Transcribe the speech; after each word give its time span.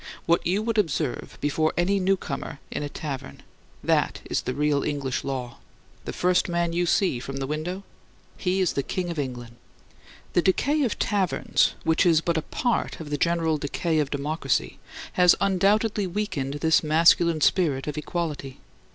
What 0.25 0.47
you 0.47 0.63
would 0.63 0.79
observe 0.79 1.37
before 1.41 1.73
any 1.77 1.99
newcomer 1.99 2.57
in 2.71 2.81
a 2.81 2.89
tavern 2.89 3.43
that 3.83 4.21
is 4.25 4.41
the 4.41 4.55
real 4.55 4.81
English 4.83 5.23
law. 5.23 5.59
The 6.05 6.11
first 6.11 6.49
man 6.49 6.73
you 6.73 6.87
see 6.87 7.19
from 7.19 7.37
the 7.37 7.45
window, 7.45 7.83
he 8.35 8.61
is 8.61 8.73
the 8.73 8.81
King 8.81 9.11
of 9.11 9.19
England. 9.19 9.57
The 10.33 10.41
decay 10.41 10.81
of 10.81 10.97
taverns, 10.97 11.75
which 11.83 12.03
is 12.07 12.19
but 12.19 12.35
a 12.35 12.41
part 12.41 12.99
of 12.99 13.11
the 13.11 13.15
general 13.19 13.59
decay 13.59 13.99
of 13.99 14.09
democracy, 14.09 14.79
has 15.13 15.35
undoubtedly 15.39 16.07
weakened 16.07 16.55
this 16.55 16.81
masculine 16.81 17.41
spirit 17.41 17.85
of 17.85 17.95
equality. 17.95 18.57